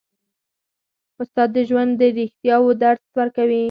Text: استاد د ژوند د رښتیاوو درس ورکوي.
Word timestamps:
استاد 1.21 1.49
د 1.55 1.57
ژوند 1.69 1.91
د 1.99 2.03
رښتیاوو 2.17 2.71
درس 2.83 3.03
ورکوي. 3.19 3.59